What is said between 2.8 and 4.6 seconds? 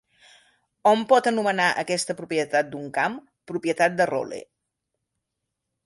camp "propietat de Rolle".